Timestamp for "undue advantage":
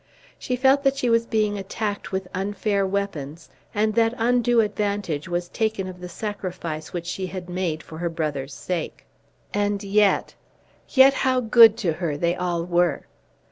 4.17-5.29